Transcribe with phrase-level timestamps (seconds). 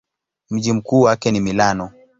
[0.49, 1.91] Mji mkuu wake ni Milano.